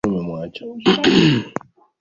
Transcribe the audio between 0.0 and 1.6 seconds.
miaka ya elfumoja miatisa ishirini na tano